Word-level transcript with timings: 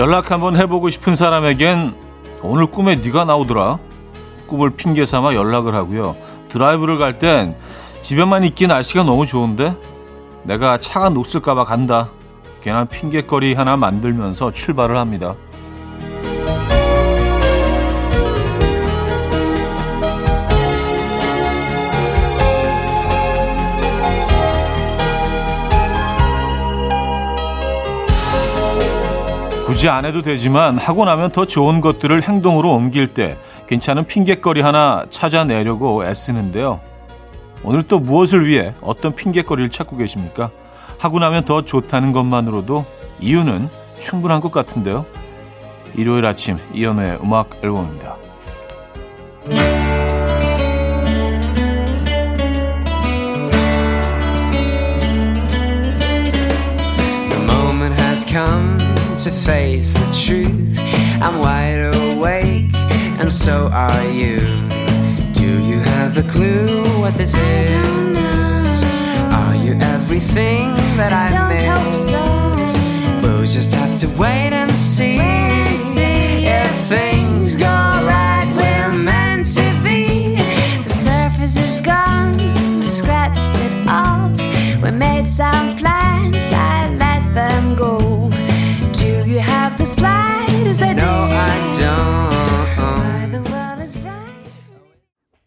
연락 0.00 0.30
한번 0.30 0.56
해보고 0.56 0.88
싶은 0.88 1.14
사람에겐 1.14 1.94
오늘 2.42 2.64
꿈에 2.64 2.96
네가 2.96 3.26
나오더라. 3.26 3.78
꿈을 4.46 4.70
핑계 4.70 5.04
삼아 5.04 5.34
연락을 5.34 5.74
하고요. 5.74 6.16
드라이브를 6.48 6.96
갈 6.96 7.18
땐 7.18 7.54
집에만 8.00 8.44
있기 8.44 8.66
날씨가 8.66 9.02
너무 9.02 9.26
좋은데 9.26 9.76
내가 10.44 10.80
차가 10.80 11.10
녹슬까봐 11.10 11.64
간다. 11.64 12.08
괜한 12.62 12.86
핑계거리 12.88 13.52
하나 13.52 13.76
만들면서 13.76 14.52
출발을 14.52 14.96
합니다. 14.96 15.34
굳이 29.80 29.88
안 29.88 30.04
해도 30.04 30.20
되지만 30.20 30.76
하고 30.76 31.06
나면 31.06 31.30
더 31.30 31.46
좋은 31.46 31.80
것들을 31.80 32.22
행동으로 32.22 32.70
옮길 32.70 33.14
때 33.14 33.38
괜찮은 33.66 34.06
핑계거리 34.06 34.60
하나 34.60 35.06
찾아내려고 35.08 36.04
애쓰는데요. 36.04 36.80
오늘 37.62 37.82
또 37.84 37.98
무엇을 37.98 38.46
위해 38.46 38.74
어떤 38.82 39.14
핑계거리를 39.14 39.70
찾고 39.70 39.96
계십니까? 39.96 40.50
하고 40.98 41.18
나면 41.18 41.46
더 41.46 41.64
좋다는 41.64 42.12
것만으로도 42.12 42.84
이유는 43.20 43.70
충분한 43.98 44.42
것 44.42 44.52
같은데요. 44.52 45.06
일요일 45.94 46.26
아침 46.26 46.58
이연우의 46.74 47.20
음악 47.22 47.48
앨범입니다. 47.64 48.18
To 59.24 59.30
face 59.30 59.92
the 59.92 60.24
truth. 60.24 60.78
I'm 61.20 61.40
wide 61.40 61.94
awake, 61.94 62.72
and 63.20 63.30
so 63.30 63.68
are 63.68 64.08
you. 64.08 64.40
Do 65.34 65.58
you 65.60 65.80
have 65.80 66.16
a 66.16 66.22
clue 66.22 66.82
what 67.02 67.12
this 67.16 67.36
is? 67.36 67.70
Are 69.30 69.56
you 69.56 69.74
everything 69.74 70.74
that 70.96 71.12
I, 71.12 71.36
I 71.36 71.52
miss? 71.52 71.64
Hope 71.66 71.94
so. 71.94 73.20
We'll 73.20 73.44
just 73.44 73.74
have 73.74 73.94
to 73.96 74.08
wait 74.18 74.54
and 74.54 74.74
see, 74.74 75.18
wait 75.18 75.20
and 75.20 75.78
see 75.78 76.46
if 76.46 76.74
things 76.88 77.56
go 77.56 77.66
right. 77.66 78.48
We're 78.56 78.96
meant 78.96 79.44
to 79.56 79.80
be. 79.84 80.36
The 80.84 80.88
surface 80.88 81.56
is 81.56 81.78
gone, 81.80 82.38
we 82.80 82.88
scratched 82.88 83.54
it 83.54 83.86
off. 83.86 84.32
We 84.82 84.90
made 84.92 85.28
some 85.28 85.76
plans, 85.76 86.36
I 86.54 86.79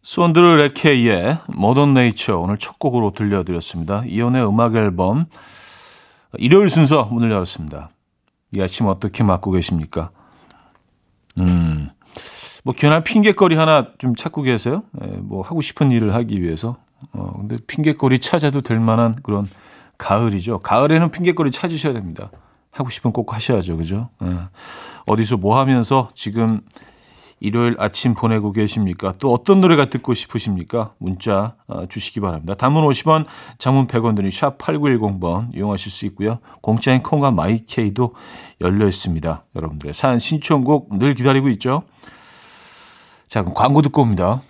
손드르 0.02 0.56
레케의 0.58 1.38
모던 1.48 1.94
네이처 1.94 2.38
오늘 2.38 2.58
첫 2.58 2.78
곡으로 2.78 3.12
들려드렸습니다. 3.12 4.04
이연의 4.06 4.48
음악 4.48 4.76
앨범 4.76 5.26
일요일 6.38 6.70
순서 6.70 7.06
문을 7.06 7.32
열었습니다. 7.32 7.90
이 8.54 8.62
아침 8.62 8.88
어떻게 8.88 9.24
맞고 9.24 9.52
계십니까? 9.52 10.12
음, 11.40 11.90
뭐 12.64 12.74
괜한 12.76 13.04
핑계거리 13.04 13.56
하나 13.56 13.88
좀 13.98 14.16
찾고 14.16 14.44
계세요? 14.44 14.84
예, 15.02 15.08
뭐 15.08 15.42
하고 15.42 15.62
싶은 15.62 15.92
일을 15.92 16.14
하기 16.14 16.42
위해서. 16.42 16.78
어, 17.14 17.34
근데 17.38 17.58
핑계거리 17.66 18.20
찾아도 18.20 18.62
될 18.62 18.80
만한 18.80 19.16
그런 19.24 19.48
가을이죠. 19.98 20.60
가을에는 20.60 21.12
핑계거리 21.12 21.50
찾으셔야 21.52 21.94
됩니다. 21.94 22.30
하고 22.74 22.90
싶은 22.90 23.12
꼭 23.12 23.34
하셔야죠. 23.34 23.78
그죠? 23.78 24.10
예. 24.24 24.28
어디서 25.06 25.38
뭐 25.38 25.60
하면서 25.60 26.10
지금 26.16 26.62
일요일 27.40 27.76
아침 27.78 28.14
보내고 28.14 28.52
계십니까? 28.52 29.14
또 29.20 29.32
어떤 29.32 29.60
노래가 29.60 29.90
듣고 29.90 30.14
싶으십니까? 30.14 30.94
문자 30.98 31.56
어, 31.68 31.86
주시기 31.88 32.20
바랍니다. 32.22 32.56
단문 32.56 32.88
50원, 32.88 33.26
장문 33.58 33.88
100원 33.88 34.16
드니 34.16 34.32
샵 34.32 34.58
8910번 34.58 35.54
이용하실 35.54 35.92
수 35.92 36.06
있고요. 36.08 36.40
공짜인 36.62 37.04
콩과 37.04 37.32
마이케이도 37.32 38.16
열려 38.62 38.88
있습니다. 38.88 39.44
여러분들의 39.56 39.94
사연 39.94 40.20
신청곡 40.20 40.98
늘 40.98 41.16
기다리고 41.16 41.50
있죠. 41.50 41.84
자, 43.28 43.42
그럼 43.42 43.54
광고 43.54 43.82
듣고 43.82 44.02
옵니다. 44.02 44.42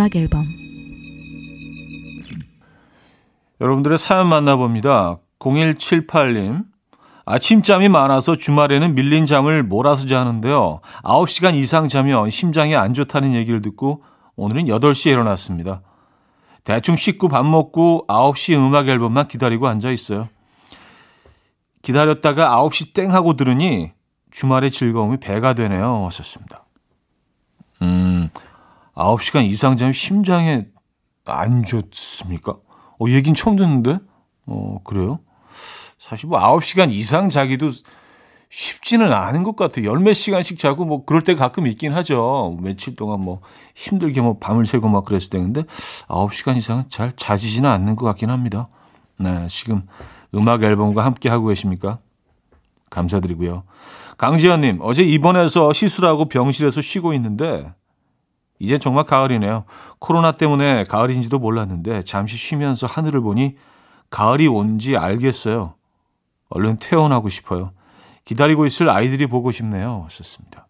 음악 0.00 0.16
앨범 0.16 0.46
여러분들의 3.60 3.98
사연 3.98 4.28
만나봅니다. 4.28 5.18
0178님 5.38 6.64
아침잠이 7.26 7.90
많아서 7.90 8.36
주말에는 8.36 8.94
밀린 8.94 9.26
잠을 9.26 9.62
몰아서 9.62 10.06
자는데요. 10.06 10.80
9시간 11.04 11.54
이상 11.54 11.88
자면 11.88 12.30
심장이 12.30 12.74
안 12.74 12.94
좋다는 12.94 13.34
얘기를 13.34 13.60
듣고 13.60 14.02
오늘은 14.36 14.64
8시에 14.64 15.12
일어났습니다. 15.12 15.82
대충 16.64 16.96
씻고 16.96 17.28
밥 17.28 17.44
먹고 17.44 18.06
9시 18.08 18.56
음악 18.56 18.88
앨범만 18.88 19.28
기다리고 19.28 19.68
앉아 19.68 19.90
있어요. 19.90 20.30
기다렸다가 21.82 22.58
9시 22.62 22.94
땡 22.94 23.12
하고 23.12 23.36
들으니 23.36 23.92
주말의 24.30 24.70
즐거움이 24.70 25.18
배가 25.18 25.52
되네요. 25.52 26.06
하셨습니다. 26.06 26.64
음, 27.82 28.30
9시간 28.94 29.44
이상 29.44 29.76
자면 29.76 29.92
심장에 29.92 30.66
안 31.26 31.62
좋습니까? 31.62 32.52
어, 32.52 33.06
얘긴 33.08 33.34
처음 33.34 33.56
듣는데? 33.56 33.98
어, 34.46 34.78
그래요? 34.84 35.20
사실 35.98 36.28
뭐 36.28 36.38
9시간 36.40 36.92
이상 36.92 37.30
자기도 37.30 37.70
쉽지는 38.50 39.12
않은 39.12 39.44
것 39.44 39.54
같아요. 39.54 39.86
열 39.86 39.98
몇 40.00 40.12
시간씩 40.12 40.58
자고 40.58 40.84
뭐 40.84 41.04
그럴 41.04 41.22
때 41.22 41.34
가끔 41.36 41.66
있긴 41.68 41.92
하죠. 41.94 42.56
며칠 42.60 42.96
동안 42.96 43.20
뭐 43.20 43.40
힘들게 43.76 44.20
뭐 44.20 44.38
밤을 44.38 44.64
새고 44.66 44.88
막 44.88 45.04
그랬을 45.04 45.30
때. 45.30 45.38
근데 45.38 45.62
9시간 46.08 46.56
이상은 46.56 46.84
잘 46.88 47.12
자지지는 47.14 47.70
않는 47.70 47.94
것 47.96 48.06
같긴 48.06 48.30
합니다. 48.30 48.68
네, 49.18 49.46
지금 49.48 49.86
음악 50.34 50.62
앨범과 50.64 51.04
함께 51.04 51.28
하고 51.28 51.46
계십니까? 51.46 52.00
감사드리고요. 52.90 53.62
강지현님, 54.16 54.78
어제 54.82 55.04
입원해서 55.04 55.72
시술하고 55.72 56.26
병실에서 56.26 56.82
쉬고 56.82 57.14
있는데 57.14 57.72
이제 58.60 58.78
정말 58.78 59.04
가을이네요. 59.04 59.64
코로나 59.98 60.32
때문에 60.32 60.84
가을인지도 60.84 61.38
몰랐는데 61.38 62.02
잠시 62.02 62.36
쉬면서 62.36 62.86
하늘을 62.86 63.20
보니 63.22 63.56
가을이 64.10 64.46
온지 64.46 64.96
알겠어요. 64.96 65.74
얼른 66.50 66.78
퇴원하고 66.78 67.28
싶어요. 67.30 67.72
기다리고 68.24 68.66
있을 68.66 68.90
아이들이 68.90 69.26
보고 69.26 69.50
싶네요. 69.50 70.02
하셨습니다. 70.04 70.68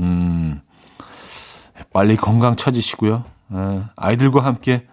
음, 0.00 0.60
빨리 1.92 2.16
건강 2.16 2.56
찾으시고요. 2.56 3.24
예, 3.54 3.82
아이들과 3.96 4.44
함께 4.44 4.86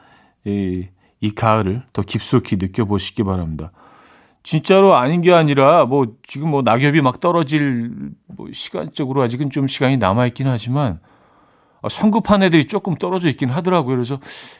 이, 0.46 0.88
이 1.20 1.32
가을을 1.32 1.84
더 1.94 2.04
깊숙이 2.04 2.58
느껴보시기 2.58 3.24
바랍니다. 3.24 3.72
진짜로 4.44 4.96
아닌 4.96 5.22
게 5.22 5.34
아니라 5.34 5.86
뭐 5.86 6.06
지금 6.28 6.50
뭐 6.50 6.62
낙엽이 6.62 7.02
막 7.02 7.20
떨어질 7.20 8.12
뭐 8.28 8.48
시간적으로 8.54 9.24
아직은 9.24 9.50
좀 9.50 9.68
시간이 9.68 9.98
남아 9.98 10.28
있긴 10.28 10.48
하지만 10.48 11.00
아, 11.02 11.13
성급한 11.90 12.44
애들이 12.44 12.68
조금 12.68 12.96
떨어져 12.96 13.30
있긴 13.30 13.50
하더라고요. 13.50 13.96
그래서 13.96 14.20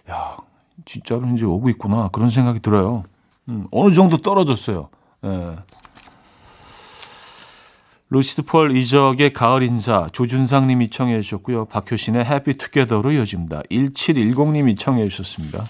야 0.10 0.38
진짜로 0.86 1.28
이제 1.36 1.46
오고 1.46 1.70
있구나 1.70 2.10
그런 2.12 2.30
생각이 2.30 2.60
들어요. 2.60 3.04
음, 3.50 3.68
어느 3.72 3.94
정도 3.94 4.18
떨어졌어요. 4.18 4.90
예. 5.26 5.58
루시드 8.10 8.44
폴 8.44 8.78
이적의 8.78 9.34
가을 9.34 9.64
인사 9.64 10.08
조준상 10.12 10.68
님이 10.68 10.90
청해 10.90 11.20
주셨고요. 11.22 11.66
박효신의 11.66 12.26
해피 12.26 12.58
투게더로 12.58 13.12
이어집니다. 13.12 13.64
1710님이 13.72 14.78
청해 14.78 15.10
주셨습니다. 15.10 15.66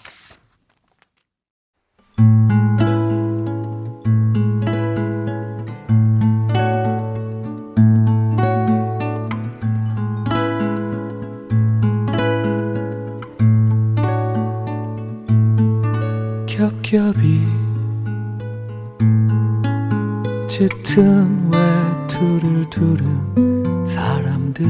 짙은 20.94 21.50
외투를 21.52 22.70
두른 22.70 23.84
사람 23.84 24.54
듯 24.54 24.64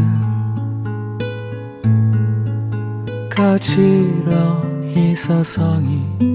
가지런히 3.29 5.13
서성이 5.17 6.32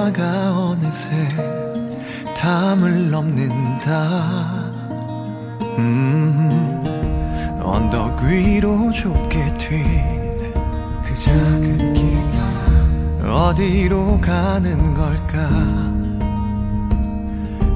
꼬마가 0.00 0.56
어느새 0.56 1.10
담을 2.34 3.10
넘는다. 3.10 3.92
음, 5.78 6.82
언덕 7.62 8.22
위로 8.22 8.90
좁게 8.90 9.54
튄 9.58 10.54
그 11.04 11.14
작은 11.14 11.92
길 11.92 12.16
따라 12.30 13.48
어디로 13.48 14.18
가는 14.20 14.94
걸까? 14.94 15.50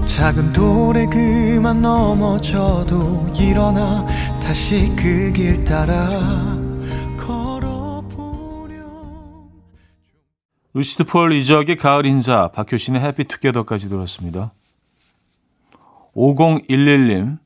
작은 0.07 0.53
돌에 0.55 1.05
그만 1.07 1.83
넘어져도 1.83 3.29
일어나 3.39 4.07
다시 4.43 4.91
그 4.97 5.31
길 5.35 5.63
따라 5.65 6.57
루시드 10.75 11.05
폴 11.05 11.33
이적의 11.33 11.77
가을 11.77 12.05
인사, 12.05 12.49
박효신의 12.49 13.01
해피투게더까지 13.01 13.89
들었습니다. 13.89 14.53
5011님, 16.17 17.39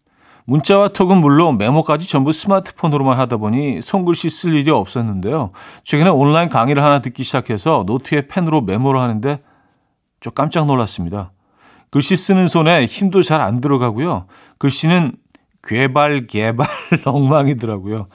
문자와 0.46 0.88
톡은 0.88 1.18
물론 1.18 1.58
메모까지 1.58 2.08
전부 2.08 2.32
스마트폰으로만 2.32 3.18
하다 3.18 3.36
보니 3.36 3.82
손글씨 3.82 4.30
쓸 4.30 4.54
일이 4.54 4.70
없었는데요. 4.70 5.50
최근에 5.84 6.08
온라인 6.08 6.48
강의를 6.48 6.82
하나 6.82 7.00
듣기 7.00 7.22
시작해서 7.22 7.84
노트에 7.86 8.28
펜으로 8.28 8.62
메모를 8.62 8.98
하는데 8.98 9.42
좀 10.20 10.32
깜짝 10.34 10.64
놀랐습니다. 10.66 11.32
글씨 11.90 12.16
쓰는 12.16 12.48
손에 12.48 12.86
힘도 12.86 13.22
잘 13.22 13.42
안 13.42 13.60
들어가고요. 13.60 14.26
글씨는 14.56 15.12
괴발, 15.62 16.26
개발, 16.28 16.66
엉망이더라고요. 17.04 18.08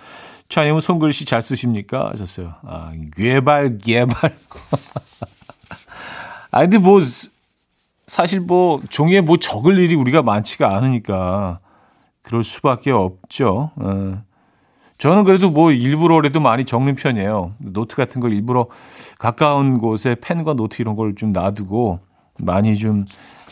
차님은 0.54 0.82
손글씨 0.82 1.26
잘 1.26 1.42
쓰십니까? 1.42 2.12
하셨어요. 2.12 2.54
아, 2.62 2.92
괴발, 3.18 3.80
개발. 3.80 4.38
아, 6.52 6.62
근데 6.62 6.78
뭐, 6.78 7.02
사실 8.06 8.40
뭐, 8.40 8.80
종이에 8.90 9.22
뭐 9.22 9.38
적을 9.38 9.80
일이 9.80 9.96
우리가 9.96 10.22
많지가 10.22 10.76
않으니까, 10.76 11.60
그럴 12.22 12.44
수밖에 12.44 12.92
없죠. 12.92 13.72
어. 13.76 14.22
저는 15.00 15.24
그래도 15.24 15.50
뭐 15.50 15.72
일부러라도 15.72 16.40
많이 16.40 16.66
적는 16.66 16.96
편이에요. 16.96 17.56
노트 17.58 17.96
같은 17.96 18.22
거 18.22 18.30
일부러 18.30 18.68
가까운 19.18 19.80
곳에 19.80 20.16
펜과 20.22 20.54
노트 20.54 20.82
이런 20.84 20.96
걸 20.96 21.16
좀 21.16 21.34
놔두고 21.34 22.00
많이 22.40 22.78
좀 22.78 23.06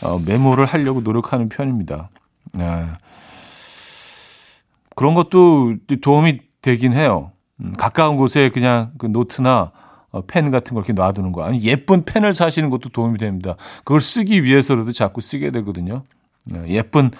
어, 0.04 0.18
메모를 0.24 0.64
하려고 0.66 1.00
노력하는 1.00 1.48
편입니다. 1.48 2.10
네. 2.52 2.86
그런 4.94 5.14
것도 5.14 5.74
도움이 6.00 6.40
되긴 6.62 6.92
해요. 6.92 7.32
음, 7.60 7.72
가까운 7.76 8.16
곳에 8.16 8.48
그냥 8.50 8.92
그 8.98 9.06
노트나 9.06 9.72
어, 10.10 10.22
펜 10.26 10.50
같은 10.50 10.74
걸 10.74 10.82
이렇게 10.82 10.92
놔두는 10.92 11.32
거. 11.32 11.42
아니, 11.42 11.62
예쁜 11.64 12.04
펜을 12.04 12.34
사시는 12.34 12.70
것도 12.70 12.90
도움이 12.90 13.18
됩니다. 13.18 13.56
그걸 13.78 14.00
쓰기 14.00 14.44
위해서라도 14.44 14.92
자꾸 14.92 15.20
쓰게 15.20 15.50
되거든요. 15.52 16.02
네, 16.46 16.66
예쁜 16.68 17.10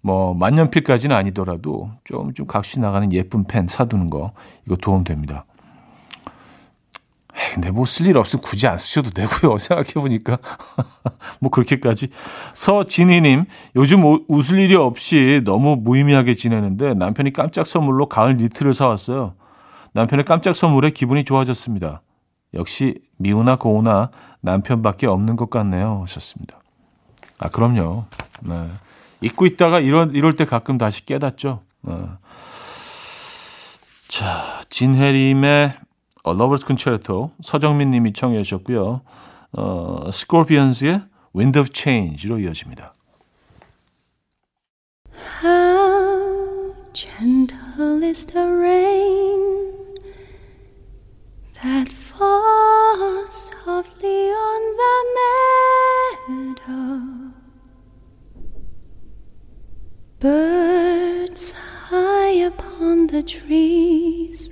뭐 0.00 0.32
만년필까지는 0.34 1.14
아니더라도 1.14 1.90
좀 2.04 2.32
좀 2.34 2.46
값이 2.48 2.80
나가는 2.80 3.12
예쁜 3.12 3.44
펜 3.44 3.66
사두는 3.66 4.10
거 4.10 4.32
이거 4.66 4.76
도움 4.76 5.04
됩니다. 5.04 5.44
근데 7.54 7.70
뭐 7.70 7.84
쓸 7.86 8.06
일 8.06 8.16
없으면 8.18 8.42
굳이 8.42 8.66
안 8.66 8.78
쓰셔도 8.78 9.10
되고요. 9.10 9.56
생각해 9.58 9.92
보니까 9.94 10.38
뭐 11.40 11.50
그렇게까지 11.50 12.08
서진희님 12.54 13.44
요즘 13.76 14.02
웃을 14.28 14.58
일이 14.60 14.74
없이 14.74 15.42
너무 15.44 15.76
무의미하게 15.76 16.34
지내는데 16.34 16.94
남편이 16.94 17.32
깜짝 17.32 17.66
선물로 17.66 18.08
가을 18.08 18.34
니트를 18.36 18.74
사왔어요. 18.74 19.34
남편의 19.92 20.24
깜짝 20.24 20.54
선물에 20.54 20.90
기분이 20.90 21.24
좋아졌습니다. 21.24 22.02
역시 22.54 23.00
미우나 23.18 23.56
고우나 23.56 24.10
남편밖에 24.40 25.06
없는 25.06 25.36
것 25.36 25.50
같네요. 25.50 26.00
하셨습니다. 26.02 26.60
아 27.38 27.48
그럼요. 27.48 28.04
네. 28.42 28.68
잊고 29.20 29.46
있다가 29.46 29.80
이런 29.80 30.14
이럴 30.14 30.34
때 30.36 30.44
가끔 30.44 30.78
다시 30.78 31.04
깨닫죠. 31.06 31.62
어. 31.82 32.18
자, 34.08 34.60
진해림의 34.70 35.74
어, 36.28 36.34
Lovers 36.34 36.66
Concerto 36.66 37.30
서정민 37.40 37.90
님이 37.90 38.12
청해 38.12 38.42
주셨고요. 38.42 39.00
어, 39.52 40.10
스콜피언스의 40.10 41.02
Wind 41.34 41.58
of 41.58 41.70
Change로 41.72 42.38
이어집니다. 42.40 42.92
How 45.42 46.74
gentle 46.92 48.04
is 48.04 48.26
the 48.26 48.44
rain 48.44 49.94
that 51.62 51.90
falls 51.90 53.50
softly 53.64 54.30
on 54.30 54.76
the 54.76 54.96
meadow. 56.28 57.32
Birds 60.20 61.54
high 61.88 62.44
upon 62.44 63.06
the 63.06 63.22
trees 63.22 64.47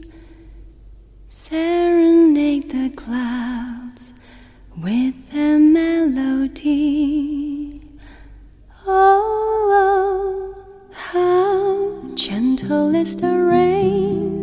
serenade 1.36 2.70
the 2.70 2.88
clouds 2.96 4.10
with 4.74 5.14
their 5.32 5.58
melody. 5.58 6.62
Oh, 8.86 9.68
oh, 9.84 10.54
how 10.92 12.14
gentle 12.14 12.94
is 12.94 13.16
the 13.16 13.36
rain 13.36 14.35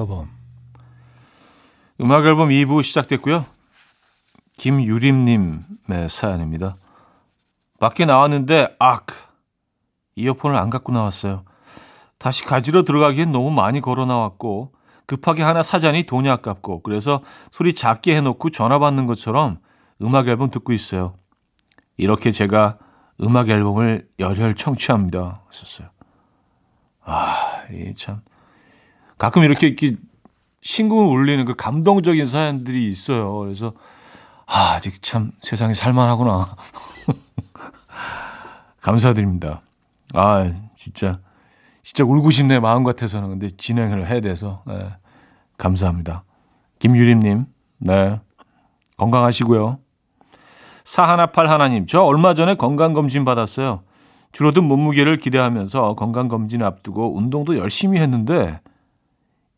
앨범 0.00 0.30
음악 2.00 2.26
앨범 2.26 2.50
2부 2.50 2.82
시작됐고요. 2.82 3.46
김유림님의 4.58 6.08
사연입니다. 6.08 6.76
밖에 7.78 8.04
나왔는데 8.04 8.76
악 8.78 9.06
이어폰을 10.14 10.56
안 10.56 10.70
갖고 10.70 10.92
나왔어요. 10.92 11.44
다시 12.18 12.44
가지러 12.44 12.84
들어가기엔 12.84 13.32
너무 13.32 13.50
많이 13.50 13.80
걸어 13.80 14.06
나왔고 14.06 14.72
급하게 15.06 15.42
하나 15.42 15.62
사자니 15.62 16.04
돈이 16.04 16.28
아깝고 16.28 16.82
그래서 16.82 17.22
소리 17.50 17.74
작게 17.74 18.16
해놓고 18.16 18.50
전화 18.50 18.78
받는 18.78 19.06
것처럼 19.06 19.58
음악 20.02 20.28
앨범 20.28 20.50
듣고 20.50 20.72
있어요. 20.72 21.14
이렇게 21.96 22.30
제가 22.30 22.78
음악 23.22 23.48
앨범을 23.48 24.08
열혈 24.18 24.56
청취합니다. 24.56 25.42
썼어요. 25.50 25.88
아, 27.04 27.64
이 27.70 27.94
참. 27.96 28.20
가끔 29.18 29.42
이렇게 29.42 29.68
이렇게 29.68 29.96
신금을 30.62 31.04
울리는 31.04 31.44
그 31.44 31.54
감동적인 31.54 32.26
사연들이 32.26 32.90
있어요. 32.90 33.38
그래서 33.38 33.72
아, 34.46 34.74
아직 34.74 35.02
참 35.02 35.32
세상이 35.40 35.74
살만하구나. 35.74 36.48
감사드립니다. 38.80 39.62
아, 40.14 40.52
진짜 40.76 41.20
진짜 41.82 42.04
울고 42.04 42.30
싶네 42.30 42.58
마음 42.60 42.84
같아서는 42.84 43.28
근데 43.28 43.48
진행을 43.48 44.08
해야 44.08 44.20
돼서 44.20 44.62
네, 44.66 44.88
감사합니다. 45.56 46.24
김유림님, 46.78 47.46
네 47.78 48.20
건강하시고요. 48.96 49.78
사하나팔 50.84 51.50
하나님, 51.50 51.86
저 51.86 52.02
얼마 52.02 52.34
전에 52.34 52.54
건강검진 52.54 53.24
받았어요. 53.24 53.82
줄어든 54.32 54.64
몸무게를 54.64 55.16
기대하면서 55.16 55.94
건강검진 55.94 56.62
앞두고 56.62 57.16
운동도 57.16 57.56
열심히 57.56 57.98
했는데 58.00 58.60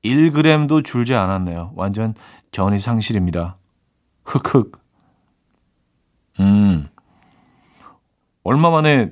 1g도 0.05 0.85
줄지 0.85 1.15
않았네요. 1.15 1.73
완전 1.75 2.15
전이 2.53 2.79
상실입니다. 2.79 3.57
흑흑. 4.25 4.81
음. 6.41 6.89
얼마 8.45 8.71
만에 8.71 9.11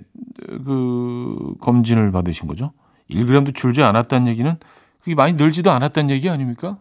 그 0.64 1.54
검진을 1.60 2.12
받으신 2.12 2.46
거죠? 2.46 2.72
1g도 3.10 3.54
줄지 3.54 3.82
않았다는 3.82 4.28
얘기는 4.28 4.56
그게 5.00 5.14
많이 5.14 5.34
늘지도 5.34 5.70
않았다는 5.70 6.10
얘기 6.10 6.28
아닙니까? 6.30 6.78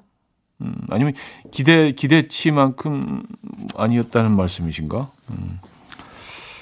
음, 0.62 0.74
아니면 0.90 1.14
기대 1.52 1.92
기대치만큼 1.92 3.24
아니었다는 3.76 4.36
말씀이신가? 4.36 5.08
음. 5.32 5.60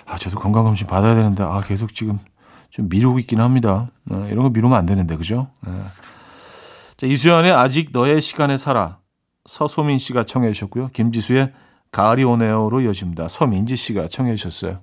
아, 0.06 0.18
저도 0.18 0.38
건강검진 0.40 0.88
받아야 0.88 1.16
되는데 1.16 1.44
아 1.44 1.62
계속 1.62 1.94
지금 1.94 2.18
좀 2.70 2.90
미루고 2.90 3.20
있긴 3.20 3.40
합니다. 3.40 3.90
아, 4.10 4.28
이런 4.32 4.44
거 4.44 4.50
미루면 4.50 4.78
안 4.78 4.86
되는데 4.86 5.16
그죠? 5.16 5.48
아. 5.62 5.92
자, 7.04 7.08
이수연의 7.08 7.52
아직 7.52 7.90
너의 7.92 8.22
시간에 8.22 8.58
살아 8.58 9.00
서소민 9.46 9.98
씨가 10.00 10.24
청해 10.24 10.54
주셨고요. 10.54 10.88
김지수의 10.94 11.52
가을이 11.92 12.24
오네요로 12.24 12.80
이어집니다. 12.80 13.28
서민지 13.28 13.76
씨가 13.76 14.08
청해 14.08 14.36
주셨어요. 14.36 14.80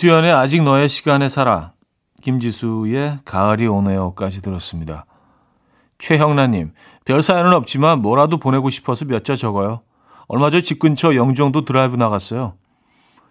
이수연의 0.00 0.32
아직 0.32 0.62
너의 0.62 0.88
시간에 0.88 1.28
살아 1.28 1.72
김지수의 2.22 3.18
가을이 3.26 3.66
오네요까지 3.66 4.40
들었습니다. 4.40 5.04
최형란님 5.98 6.72
별 7.04 7.20
사연은 7.22 7.52
없지만 7.52 8.00
뭐라도 8.00 8.38
보내고 8.38 8.70
싶어서 8.70 9.04
몇 9.04 9.24
자 9.24 9.36
적어요. 9.36 9.82
얼마 10.26 10.48
전 10.48 10.62
집 10.62 10.78
근처 10.78 11.14
영종도 11.14 11.66
드라이브 11.66 11.96
나갔어요. 11.96 12.54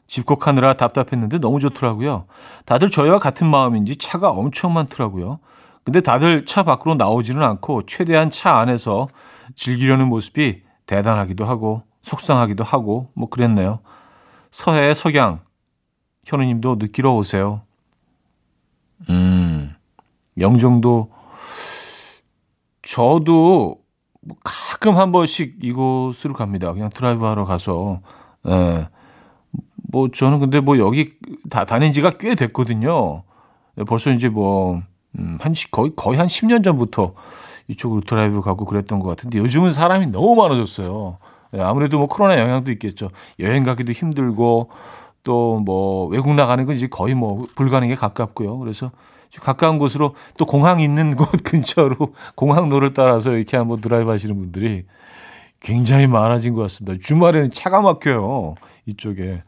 집콕하느라 0.05 0.73
답답했는데 0.73 1.39
너무 1.39 1.59
좋더라고요. 1.59 2.27
다들 2.67 2.91
저희와 2.91 3.17
같은 3.17 3.47
마음인지 3.49 3.95
차가 3.95 4.29
엄청 4.29 4.71
많더라고요. 4.73 5.39
근데 5.83 6.01
다들 6.01 6.45
차 6.45 6.61
밖으로 6.61 6.93
나오지는 6.93 7.41
않고 7.41 7.87
최대한 7.87 8.29
차 8.29 8.59
안에서 8.59 9.07
즐기려는 9.55 10.07
모습이 10.07 10.61
대단하기도 10.85 11.45
하고 11.45 11.81
속상하기도 12.03 12.63
하고 12.63 13.09
뭐 13.15 13.27
그랬네요. 13.27 13.79
서해의 14.51 14.93
석양 14.93 15.39
현우님도 16.29 16.75
느끼러 16.75 17.15
오세요. 17.15 17.61
음, 19.09 19.75
영종도 20.37 21.09
저도 22.83 23.77
가끔 24.43 24.97
한 24.97 25.11
번씩 25.11 25.57
이곳으로 25.63 26.33
갑니다. 26.33 26.71
그냥 26.73 26.89
드라이브 26.93 27.25
하러 27.25 27.45
가서. 27.45 28.01
예. 28.47 28.87
뭐 29.91 30.09
저는 30.09 30.39
근데 30.39 30.59
뭐 30.59 30.77
여기 30.77 31.13
다 31.49 31.65
다닌 31.65 31.93
지가 31.93 32.17
꽤 32.17 32.35
됐거든요. 32.35 33.23
예, 33.79 33.83
벌써 33.83 34.11
이제 34.11 34.29
뭐, 34.29 34.81
음, 35.17 35.37
한, 35.41 35.55
거의, 35.71 35.93
거의 35.95 36.19
한 36.19 36.27
10년 36.27 36.63
전부터 36.63 37.13
이쪽으로 37.67 38.01
드라이브 38.01 38.41
가고 38.41 38.65
그랬던 38.65 38.99
것 38.99 39.07
같은데 39.07 39.39
요즘은 39.39 39.71
사람이 39.71 40.07
너무 40.07 40.35
많아졌어요. 40.35 41.17
예, 41.55 41.61
아무래도 41.61 41.97
뭐 41.97 42.07
코로나 42.07 42.39
영향도 42.39 42.71
있겠죠. 42.73 43.09
여행 43.39 43.63
가기도 43.63 43.91
힘들고, 43.91 44.69
또 45.23 45.59
뭐 45.59 46.07
외국 46.07 46.33
나가는 46.35 46.65
건 46.65 46.75
이제 46.75 46.87
거의 46.87 47.13
뭐 47.15 47.47
불가능에 47.55 47.95
가깝고요. 47.95 48.57
그래서 48.59 48.91
가까운 49.41 49.77
곳으로 49.77 50.15
또 50.37 50.45
공항 50.45 50.79
있는 50.79 51.15
곳 51.17 51.29
근처로 51.43 51.95
공항로를 52.35 52.93
따라서 52.93 53.33
이렇게 53.33 53.57
한번 53.57 53.81
드라이브 53.81 54.09
하시는 54.09 54.35
분들이 54.35 54.85
굉장히 55.59 56.07
많아진 56.07 56.53
것 56.55 56.61
같습니다. 56.63 56.97
주말에는 57.01 57.51
차가 57.51 57.81
막혀요. 57.81 58.55
이쪽에. 58.85 59.43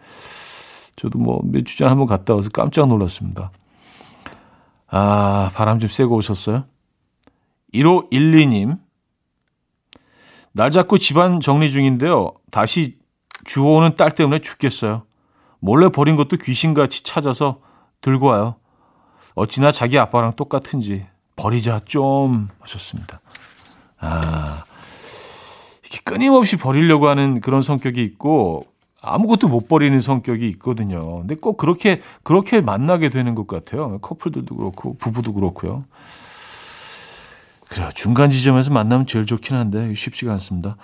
저도 0.98 1.18
뭐 1.20 1.42
몇 1.44 1.66
주 1.66 1.78
전에 1.78 1.90
한번 1.90 2.06
갔다 2.08 2.36
와서 2.36 2.50
깜짝 2.54 2.88
놀랐습니다. 2.88 3.52
아, 4.88 5.50
바람 5.54 5.80
좀 5.80 5.88
쐬고 5.90 6.16
오셨어요? 6.18 6.66
1512님. 7.74 8.78
날 10.54 10.70
잡고 10.70 10.98
집안 10.98 11.40
정리 11.40 11.72
중인데요. 11.72 12.34
다시 12.52 12.98
주워오는 13.46 13.96
딸 13.96 14.12
때문에 14.12 14.40
죽겠어요. 14.40 15.04
몰래 15.62 15.90
버린 15.90 16.18
것도 16.18 16.38
귀신같이 16.38 17.04
찾아서 17.04 17.62
들고 18.02 18.28
와요. 18.28 18.56
어찌나 19.36 19.72
자기 19.72 19.98
아빠랑 19.98 20.34
똑같은지 20.34 21.06
버리자 21.36 21.80
좀 21.86 22.50
하셨습니다. 22.60 23.22
아, 24.00 24.64
이렇게 25.82 26.00
끊임없이 26.04 26.58
버리려고 26.58 27.08
하는 27.08 27.40
그런 27.40 27.62
성격이 27.62 28.02
있고 28.02 28.66
아무것도 29.02 29.48
못 29.48 29.68
버리는 29.68 30.00
성격이 30.02 30.48
있거든요. 30.50 31.20
근데 31.20 31.36
꼭 31.36 31.58
그렇게 31.58 32.02
그렇게 32.24 32.60
만나게 32.62 33.10
되는 33.10 33.36
것 33.36 33.48
같아요. 33.48 34.00
커플들도 34.00 34.56
그렇고 34.56 34.98
부부도 34.98 35.34
그렇고요. 35.34 35.86
그래요. 37.70 37.90
중간 37.94 38.32
지점에서 38.32 38.72
만나면 38.72 39.06
제일 39.06 39.26
좋긴 39.26 39.56
한데 39.56 39.94
쉽지가 39.96 40.34
않습니다. 40.34 40.76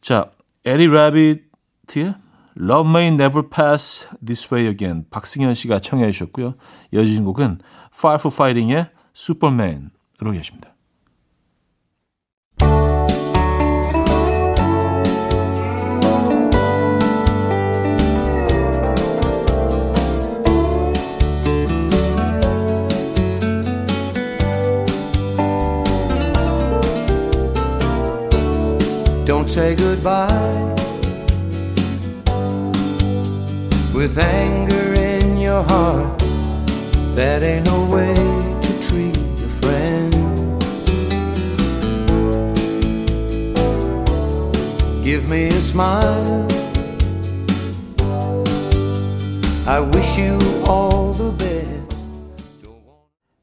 자, 0.00 0.30
에리 0.64 0.86
라비트의 0.86 2.14
Love 2.58 2.88
May 2.88 3.08
Never 3.08 3.48
Pass 3.48 4.08
This 4.24 4.52
Way 4.52 4.68
Again 4.68 5.04
박승현 5.10 5.54
씨가 5.54 5.80
청해 5.80 6.10
주셨고요. 6.10 6.54
이어진 6.92 7.24
곡은 7.24 7.58
Fire 7.94 8.18
for 8.18 8.32
Fighting의 8.34 8.90
Superman으로 9.14 10.34
이어집니다. 10.34 10.74
with 34.00 34.18
anger 34.18 34.94
in 34.94 35.36
your 35.36 35.62
heart. 35.64 36.18
That 37.14 37.42
ain't 37.42 37.66
no 37.66 37.84
way 37.84 38.14
to 38.64 38.72
treat 38.80 39.14
a 39.44 39.50
friend. 39.60 40.12
Give 45.04 45.28
me 45.28 45.48
a 45.48 45.60
smile. 45.60 46.48
I 49.66 49.80
wish 49.80 50.16
you 50.16 50.38
all 50.64 51.12
the 51.12 51.32
best. 51.36 51.68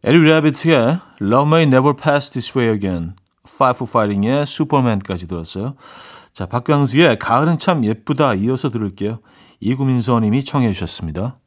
에리 0.03 0.17
라비트의 0.17 0.99
Love 1.21 1.47
May 1.47 1.63
Never 1.67 1.93
Pass 1.93 2.31
This 2.31 2.57
Way 2.57 2.73
Again, 2.73 3.13
Five 3.45 3.77
for 3.77 3.87
Fighting의 3.87 4.47
Superman까지 4.47 5.27
들었어요. 5.27 5.75
자, 6.33 6.47
박광수의 6.47 7.19
가을은 7.19 7.59
참 7.59 7.85
예쁘다 7.85 8.33
이어서 8.35 8.71
들을게요. 8.71 9.19
이구민서님이 9.59 10.45
청해 10.45 10.71
주셨습니다. 10.73 11.37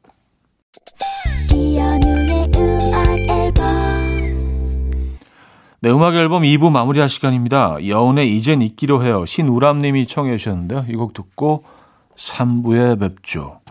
네, 5.83 5.89
음악 5.89 6.13
앨범 6.13 6.43
2부 6.43 6.69
마무리할 6.71 7.09
시간입니다. 7.09 7.77
여운의 7.87 8.35
이젠 8.35 8.61
잊기로 8.61 9.03
해요. 9.03 9.25
신우람님이 9.25 10.05
청해 10.07 10.37
주셨는데요. 10.37 10.85
이 10.89 10.95
곡 10.95 11.13
듣고 11.13 11.63
3부에 12.15 12.99
뵙죠. 12.99 13.61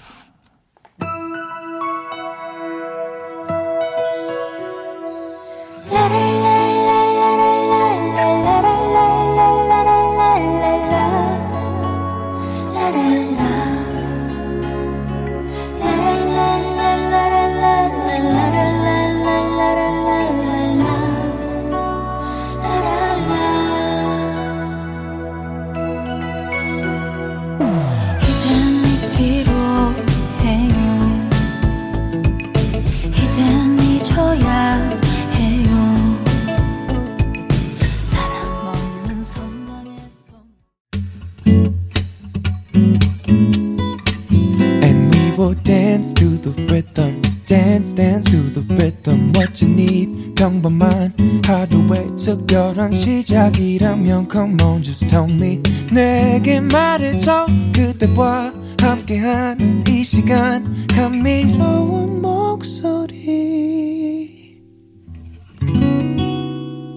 dance 46.00 46.14
to 46.14 46.38
the 46.38 46.50
rhythm 46.72 47.20
dance 47.44 47.92
dance 47.92 48.24
to 48.30 48.38
the 48.38 48.62
rhythm 48.74 49.30
what 49.34 49.60
you 49.60 49.68
need 49.68 50.34
come 50.34 50.58
by 50.62 50.70
mine 50.70 51.12
how 51.44 51.66
the 51.66 51.78
way 51.90 52.08
to 52.16 52.36
go 52.46 52.68
on 52.68 52.90
특별한 52.90 52.94
시작이라면 52.94 54.26
come 54.30 54.56
on 54.62 54.82
just 54.82 55.06
tell 55.10 55.28
me 55.28 55.58
nigga 55.92 56.62
mad 56.72 57.02
it's 57.02 57.28
all 57.28 57.48
good 57.74 57.98
the 57.98 58.08
boy 58.16 58.50
come 58.78 59.04
get 59.04 59.22
on 59.22 59.84
easy 59.90 60.22
gun 60.22 60.64
come 60.88 61.22
meet 61.22 61.60
all 61.60 61.84
one 61.84 62.18
more 62.18 62.64
so 62.64 63.06
deep 63.06 64.56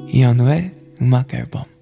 이현우의 0.07 0.71
음악 1.01 1.33
앨범 1.33 1.72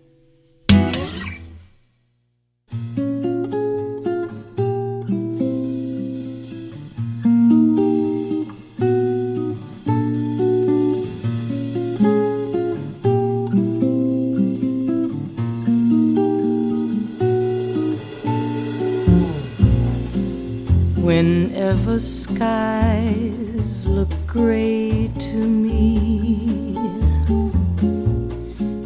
Wherever 21.71 21.99
skies 22.01 23.85
look 23.85 24.09
gray 24.27 25.09
to 25.19 25.37
me, 25.37 26.75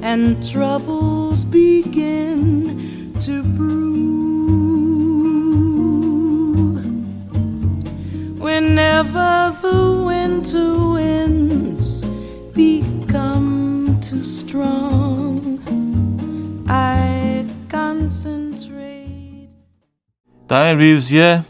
and 0.04 0.38
troubles 0.48 1.44
begin 1.46 3.12
to 3.22 3.42
brew. 3.42 3.96
Whenever 8.38 9.58
the 9.64 10.04
winter 10.06 10.78
winds 10.94 12.06
become 12.54 14.00
too 14.00 14.24
strong, 14.24 15.58
I 16.70 17.48
concentrate. 17.68 19.50
Diane 20.46 20.78
Reeves, 20.78 21.12
yeah. 21.12 21.42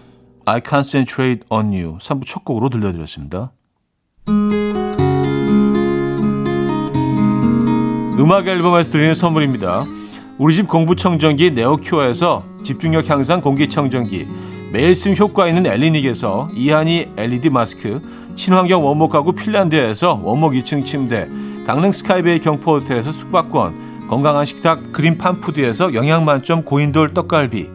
I 0.48 0.62
Concentrate 0.64 1.42
on 1.50 1.74
You 1.74 1.98
3부 1.98 2.25
첫 2.25 2.46
곡으로 2.46 2.70
들려드렸습니다. 2.70 3.52
음악 8.20 8.48
앨범에서 8.48 8.92
드리는 8.92 9.14
선물입니다. 9.14 9.86
우리 10.38 10.53
집 10.53 10.68
공부청정기 10.68 11.51
네오큐어에서 11.51 12.44
집중력 12.64 13.10
향상 13.10 13.42
공기청정기 13.42 14.27
매일 14.72 14.96
쓴 14.96 15.18
효과 15.18 15.48
있는 15.48 15.66
엘리닉에서 15.66 16.51
이하니 16.53 17.14
LED 17.18 17.50
마스크 17.50 18.01
친환경 18.36 18.86
원목 18.86 19.12
가구 19.12 19.31
핀란드에서 19.31 20.22
원목 20.24 20.53
2층 20.53 20.86
침대 20.86 21.27
강릉 21.66 21.92
스카이베이 21.92 22.40
경포호텔에서 22.40 23.12
숙박권 23.12 24.08
건강한 24.10 24.46
식탁 24.46 24.92
그린 24.92 25.18
팜푸드에서 25.18 25.94
영양만점 25.94 26.64
고인돌 26.64 27.14
떡갈비 27.14 27.75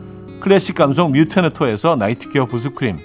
클래식 0.41 0.75
감성 0.75 1.11
뮤테너토에서 1.11 1.95
night 1.95 2.24
care 2.24 2.47
부스크림 2.47 2.97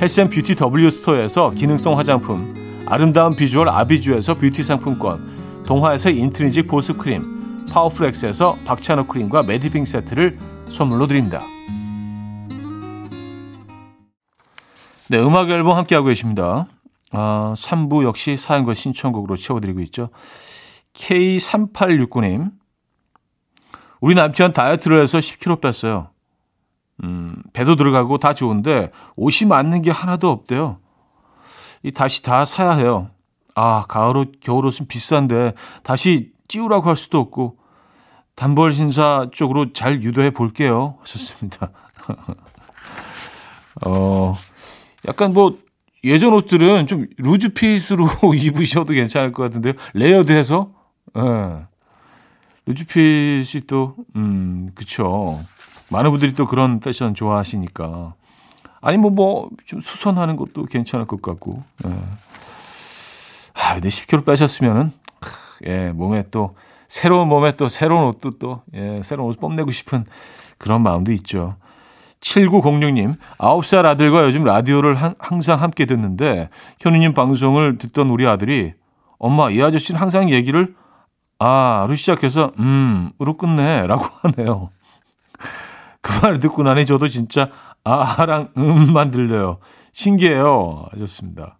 health 0.00 0.22
and 0.22 0.34
beauty 0.34 0.56
W스토어에서 0.60 1.52
기능성 1.52 1.96
화장품 1.96 2.84
아름다운 2.86 3.34
비주얼 3.34 3.68
아비주에서 3.68 4.34
뷰티 4.34 4.62
상품권 4.62 5.62
동화에서 5.64 6.10
인트리직 6.10 6.66
보습크림 6.66 7.66
파워프렉스에서 7.70 8.58
박찬호 8.64 9.06
크림과 9.06 9.44
매디핑 9.44 9.84
세트를 9.84 10.38
선물로 10.68 11.06
드립니다. 11.06 11.40
네, 15.08 15.18
음악 15.18 15.50
앨범 15.50 15.76
함께하고 15.76 16.08
계십니다. 16.08 16.66
아, 17.12 17.54
3부 17.56 18.04
역시 18.04 18.36
사연과 18.36 18.74
신청곡으로 18.74 19.36
채워드리고 19.36 19.80
있죠. 19.82 20.10
K3869님. 20.94 22.50
우리 24.00 24.14
남편 24.14 24.52
다이어트를 24.52 25.00
해서 25.00 25.18
10kg 25.18 25.60
뺐어요. 25.60 26.10
음, 27.04 27.36
배도 27.52 27.76
들어가고 27.76 28.18
다 28.18 28.34
좋은데 28.34 28.90
옷이 29.16 29.48
맞는 29.48 29.82
게 29.82 29.90
하나도 29.90 30.30
없대요. 30.30 30.78
이 31.82 31.90
다시 31.92 32.22
다 32.22 32.44
사야 32.44 32.72
해요. 32.72 33.10
아, 33.54 33.84
가을옷, 33.88 34.40
겨울옷은 34.40 34.86
비싼데 34.86 35.54
다시 35.82 36.32
찌우라고 36.48 36.88
할 36.88 36.96
수도 36.96 37.18
없고 37.18 37.58
단벌 38.34 38.72
신사 38.72 39.28
쪽으로 39.32 39.72
잘 39.72 40.02
유도해 40.02 40.30
볼게요. 40.30 40.98
하셨습니다. 41.00 41.70
어, 43.86 44.34
약간 45.08 45.32
뭐 45.32 45.56
예전 46.04 46.32
옷들은 46.34 46.86
좀 46.86 47.06
loose 47.18 47.52
fit으로 47.54 48.08
입으셔도 48.36 48.92
괜찮을 48.92 49.32
것 49.32 49.42
같은데요. 49.44 49.74
layered해서 49.94 50.70
예. 51.16 51.20
네. 51.20 51.66
loose 52.66 52.84
fit이 52.84 53.62
또 53.66 53.96
음, 54.16 54.70
그쵸. 54.74 55.44
많은 55.88 56.10
분들이 56.10 56.34
또 56.34 56.46
그런 56.46 56.80
패션 56.80 57.14
좋아하시니까. 57.14 58.14
아니, 58.80 58.98
뭐, 58.98 59.10
뭐, 59.10 59.48
좀 59.64 59.80
수선하는 59.80 60.36
것도 60.36 60.66
괜찮을 60.66 61.06
것 61.06 61.22
같고. 61.22 61.62
예. 61.86 61.90
아, 63.54 63.74
근데 63.74 63.88
10kg 63.88 64.24
빼셨으면은, 64.24 64.92
예, 65.66 65.90
몸에 65.92 66.24
또, 66.30 66.56
새로운 66.88 67.28
몸에 67.28 67.52
또, 67.52 67.68
새로운 67.68 68.04
옷도 68.06 68.38
또, 68.38 68.62
예, 68.74 69.00
새로운 69.02 69.30
옷 69.30 69.40
뽐내고 69.40 69.70
싶은 69.70 70.04
그런 70.58 70.82
마음도 70.82 71.12
있죠. 71.12 71.56
7906님, 72.20 73.14
9살 73.38 73.86
아들과 73.86 74.24
요즘 74.24 74.44
라디오를 74.44 74.94
한, 74.96 75.14
항상 75.18 75.60
함께 75.60 75.86
듣는데, 75.86 76.48
현우님 76.80 77.14
방송을 77.14 77.78
듣던 77.78 78.08
우리 78.08 78.26
아들이, 78.26 78.74
엄마, 79.18 79.50
이 79.50 79.62
아저씨는 79.62 80.00
항상 80.00 80.30
얘기를, 80.30 80.74
아, 81.38 81.86
로 81.88 81.94
시작해서, 81.94 82.52
음, 82.58 83.10
으로 83.20 83.36
끝내. 83.36 83.86
라고 83.86 84.04
하네요. 84.22 84.70
그 86.06 86.24
말을 86.24 86.38
듣고 86.38 86.62
나니 86.62 86.86
저도 86.86 87.08
진짜 87.08 87.50
아랑 87.82 88.52
음만 88.56 89.10
들려요. 89.10 89.58
신기해요. 89.90 90.86
하셨습니다. 90.92 91.58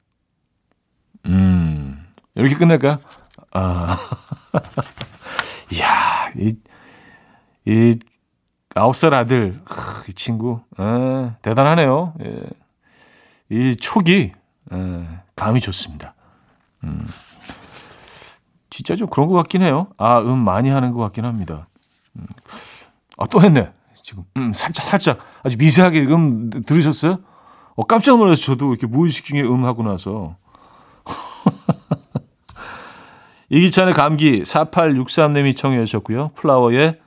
음, 1.26 2.06
이렇게 2.36 2.54
끝낼까요? 2.54 2.98
아, 3.52 3.98
이야, 5.74 6.30
이, 6.36 6.54
이, 7.64 7.98
아홉 8.76 8.94
살 8.94 9.14
아들, 9.14 9.60
이 10.08 10.14
친구, 10.14 10.60
에, 10.78 11.32
대단하네요. 11.42 12.14
예. 12.24 12.42
이 13.48 13.76
촉이, 13.76 14.32
에, 14.72 15.08
감이 15.34 15.60
좋습니다. 15.60 16.14
음. 16.84 17.04
진짜 18.70 18.94
좀 18.94 19.08
그런 19.08 19.26
것 19.26 19.34
같긴 19.34 19.62
해요. 19.62 19.88
아, 19.96 20.20
음 20.20 20.38
많이 20.38 20.70
하는 20.70 20.92
것 20.92 21.00
같긴 21.00 21.24
합니다. 21.24 21.66
음. 22.14 22.26
아, 23.18 23.26
또 23.26 23.42
했네. 23.42 23.72
지금 24.06 24.22
음, 24.36 24.52
살짝 24.52 24.86
살짝 24.86 25.18
아주 25.42 25.56
미세하게 25.58 26.04
음 26.04 26.48
들으셨어요? 26.64 27.18
어, 27.74 27.86
깜짝 27.86 28.18
놀라서 28.18 28.40
저도 28.40 28.68
이렇게 28.68 28.86
무의식 28.86 29.24
중에 29.24 29.42
음 29.42 29.64
하고 29.64 29.82
나서 29.82 30.36
이기찬의 33.50 33.94
감기 33.94 34.42
4863님이 34.42 35.56
청해 35.56 35.84
주셨고요. 35.86 36.30
플라워의 36.36 37.00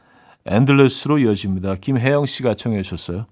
엔들레스로 0.45 1.19
이어집니다. 1.19 1.75
김혜영 1.75 2.25
씨가 2.25 2.55
청해 2.55 2.81
주셨어요. 2.81 3.27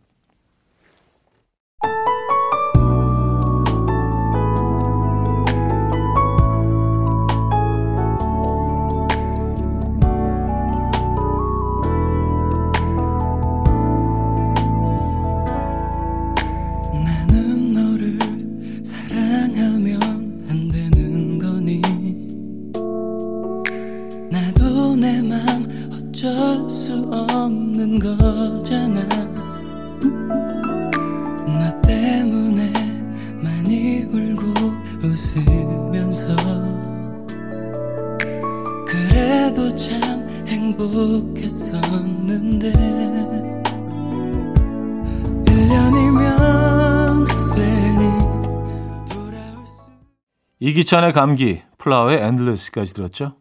이기찬의 50.60 51.14
감기, 51.14 51.62
플라워의 51.78 52.20
Endless까지 52.22 52.94
들었죠. 52.94 53.36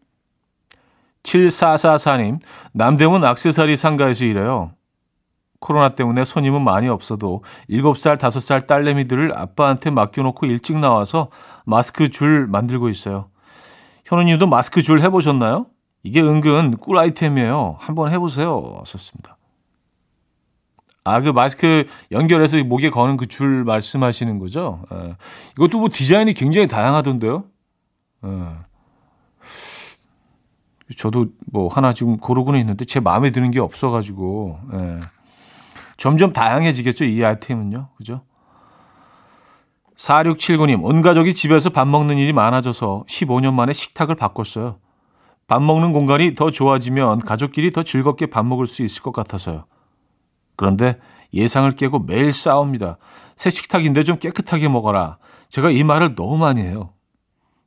7444님, 1.23 2.41
남대문 2.73 3.25
악세사리 3.25 3.77
상가에서 3.77 4.25
일해요. 4.25 4.73
코로나 5.59 5.95
때문에 5.95 6.25
손님은 6.25 6.63
많이 6.63 6.89
없어도 6.89 7.43
7살, 7.71 8.19
5살 8.19 8.67
딸내미들을 8.67 9.37
아빠한테 9.37 9.91
맡겨놓고 9.91 10.47
일찍 10.47 10.79
나와서 10.79 11.31
마스크 11.65 12.11
줄 12.11 12.47
만들고 12.47 12.89
있어요. 12.89 13.31
현우님도 14.05 14.47
마스크 14.47 14.83
줄 14.83 15.01
해보셨나요? 15.03 15.67
이게 16.03 16.23
은근 16.23 16.77
꿀 16.77 16.99
아이템이에요. 16.99 17.77
한번 17.81 18.13
해보세요. 18.13 18.83
썼습니다. 18.87 19.36
아, 21.07 21.21
그 21.21 21.29
마스크 21.29 21.87
연결해서 22.11 22.63
목에 22.65 22.91
거는 22.91 23.17
그 23.17 23.27
줄 23.27 23.65
말씀하시는 23.65 24.39
거죠? 24.41 24.83
예. 24.93 25.17
이것도 25.53 25.79
뭐 25.79 25.89
디자인이 25.93 26.35
굉장히 26.35 26.67
다양하던데요? 26.67 27.45
예. 28.25 28.31
저도 30.97 31.27
뭐 31.53 31.69
하나 31.69 31.93
지금 31.93 32.17
고르고는 32.17 32.59
있는데 32.61 32.85
제 32.85 32.99
마음에 33.01 33.31
드는 33.31 33.51
게 33.53 33.61
없어가지고, 33.61 34.59
예. 34.73 35.01
점점 35.97 36.33
다양해지겠죠, 36.33 37.05
이 37.05 37.25
아이템은요. 37.25 37.89
그죠? 37.97 38.23
4679님, 39.97 40.85
온 40.85 41.03
가족이 41.03 41.35
집에서 41.35 41.71
밥 41.71 41.87
먹는 41.89 42.19
일이 42.19 42.33
많아져서 42.33 43.05
15년 43.09 43.55
만에 43.55 43.73
식탁을 43.73 44.15
바꿨어요. 44.15 44.79
밥 45.47 45.63
먹는 45.63 45.93
공간이 45.93 46.35
더 46.35 46.51
좋아지면 46.51 47.21
가족끼리 47.21 47.71
더 47.71 47.83
즐겁게 47.83 48.27
밥 48.27 48.45
먹을 48.45 48.67
수 48.67 48.83
있을 48.83 49.03
것 49.03 49.13
같아서요. 49.13 49.65
그런데 50.57 50.99
예상을 51.35 51.71
깨고 51.73 52.01
매일 52.01 52.33
싸웁니다. 52.33 52.99
새 53.37 53.51
식탁인데 53.51 54.05
좀 54.05 54.19
깨끗하게 54.19 54.69
먹어라. 54.69 55.19
제가 55.49 55.71
이 55.71 55.85
말을 55.85 56.15
너무 56.15 56.39
많이 56.39 56.63
해요. 56.63 56.93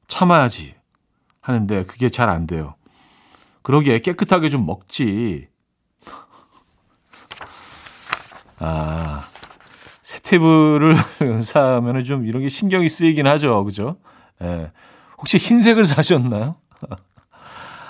참아야지. 0.07 0.75
하는데 1.41 1.85
그게 1.85 2.09
잘 2.09 2.29
안 2.29 2.47
돼요. 2.47 2.75
그러기에 3.61 3.99
깨끗하게 3.99 4.49
좀 4.49 4.65
먹지. 4.65 5.47
아, 8.59 9.23
새 10.01 10.19
테이블을 10.19 10.95
연사하면 11.21 12.03
좀 12.03 12.25
이런 12.25 12.41
게 12.41 12.49
신경이 12.49 12.89
쓰이긴 12.89 13.27
하죠. 13.27 13.63
그죠? 13.63 13.97
예. 14.41 14.71
혹시 15.17 15.37
흰색을 15.37 15.85
사셨나요? 15.85 16.55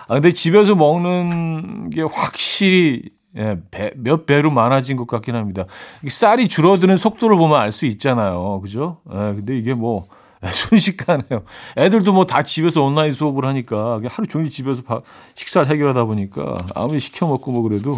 아, 0.07 0.13
근데 0.15 0.31
집에서 0.31 0.75
먹는 0.75 1.91
게 1.91 2.01
확실히 2.01 3.03
예, 3.37 3.57
배, 3.71 3.91
몇 3.95 4.25
배로 4.25 4.49
많아진 4.51 4.97
것 4.97 5.05
같긴 5.07 5.35
합니다. 5.35 5.65
이 6.03 6.09
쌀이 6.09 6.47
줄어드는 6.47 6.97
속도를 6.97 7.37
보면 7.37 7.59
알 7.59 7.71
수 7.71 7.85
있잖아요. 7.85 8.59
그죠? 8.61 8.97
예, 9.11 9.15
근데 9.35 9.57
이게 9.57 9.73
뭐 9.73 10.07
순식간에요. 10.41 11.43
애들도 11.77 12.13
뭐 12.13 12.25
다 12.25 12.43
집에서 12.43 12.81
온라인 12.81 13.11
수업을 13.11 13.45
하니까 13.45 13.99
하루 14.07 14.25
종일 14.27 14.49
집에서 14.49 14.81
밥, 14.83 15.03
식사를 15.35 15.69
해결하다 15.69 16.05
보니까 16.05 16.57
아무리 16.75 16.99
시켜 16.99 17.27
먹고 17.27 17.51
뭐 17.51 17.61
그래도 17.61 17.97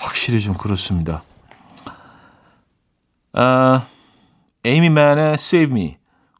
확실히 0.00 0.40
좀 0.40 0.54
그렇습니다. 0.54 1.22
아, 3.32 3.86
에이미맨의 4.64 5.34
Save 5.34 5.70
Me 5.72 5.96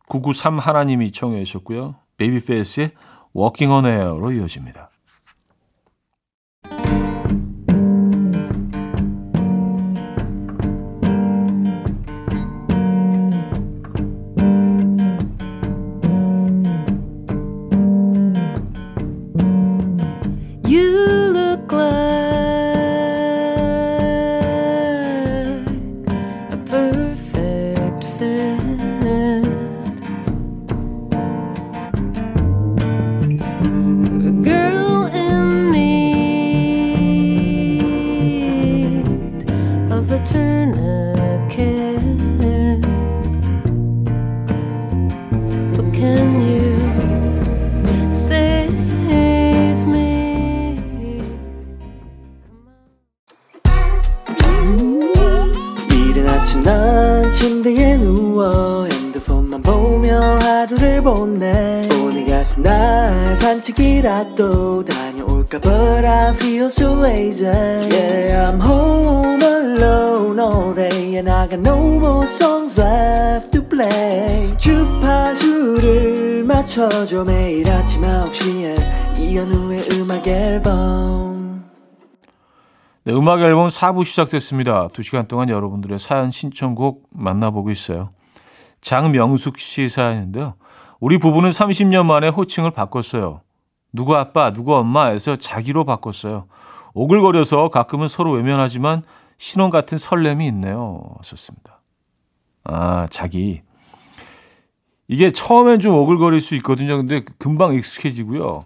993 0.08 0.58
하나님이 0.58 1.12
청해 1.12 1.44
주셨고요. 1.44 1.94
베이비페이스의 2.16 2.90
Walking 3.36 3.72
on 3.72 3.86
Air로 3.86 4.32
이어집니다. 4.32 4.90
And 71.16 71.30
I 71.30 71.48
got 71.48 71.60
no 71.60 71.78
more 71.96 72.26
songs 72.26 72.78
left 72.78 73.50
to 73.52 73.62
play 73.66 74.54
주파수를 74.58 76.44
맞춰줘 76.44 77.24
매일 77.24 77.70
아침 77.70 78.02
9시에 78.02 79.18
이현우의 79.18 79.84
음악 79.92 80.26
앨범 80.26 81.64
네, 83.04 83.14
음악 83.14 83.40
앨범 83.40 83.68
4부 83.68 84.04
시작됐습니다. 84.04 84.88
2시간 84.88 85.26
동안 85.26 85.48
여러분들의 85.48 85.98
사연 85.98 86.30
신청곡 86.30 87.08
만나보고 87.10 87.70
있어요. 87.70 88.10
장명숙 88.82 89.58
씨 89.58 89.88
사연인데요. 89.88 90.56
우리 91.00 91.16
부부는 91.16 91.48
30년 91.48 92.04
만에 92.04 92.28
호칭을 92.28 92.72
바꿨어요. 92.72 93.40
누구 93.90 94.16
아빠, 94.16 94.52
누구 94.52 94.74
엄마에서 94.74 95.36
자기로 95.36 95.84
바꿨어요. 95.84 96.46
오글거려서 96.92 97.70
가끔은 97.70 98.06
서로 98.06 98.32
외면하지만 98.32 99.02
신혼 99.38 99.70
같은 99.70 99.98
설렘이 99.98 100.46
있네요. 100.48 101.02
좋습니다. 101.22 101.80
아, 102.64 103.06
자기. 103.10 103.62
이게 105.08 105.30
처음엔 105.30 105.80
좀 105.80 105.94
오글거릴 105.94 106.40
수 106.40 106.54
있거든요. 106.56 106.96
근데 106.96 107.22
금방 107.38 107.74
익숙해지고요. 107.74 108.64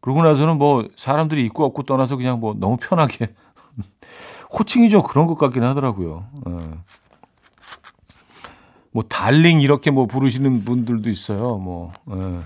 그러고 0.00 0.22
나서는 0.22 0.58
뭐 0.58 0.88
사람들이 0.96 1.44
있고 1.46 1.64
없고 1.64 1.82
떠나서 1.82 2.16
그냥 2.16 2.40
뭐 2.40 2.54
너무 2.56 2.76
편하게 2.78 3.34
호칭이 4.58 4.88
좀 4.88 5.02
그런 5.02 5.26
것 5.26 5.36
같긴 5.36 5.64
하더라고요. 5.64 6.26
예. 6.48 6.52
뭐 8.92 9.02
달링 9.02 9.60
이렇게 9.60 9.90
뭐 9.90 10.06
부르시는 10.06 10.64
분들도 10.64 11.10
있어요. 11.10 11.58
뭐 11.58 11.92
예. 12.10 12.40